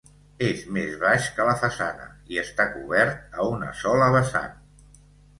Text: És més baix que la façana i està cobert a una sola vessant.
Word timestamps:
És 0.45 0.61
més 0.75 0.93
baix 1.01 1.25
que 1.39 1.43
la 1.49 1.53
façana 1.63 2.07
i 2.35 2.39
està 2.43 2.65
cobert 2.77 3.37
a 3.43 3.45
una 3.57 3.69
sola 3.83 4.07
vessant. 4.15 4.57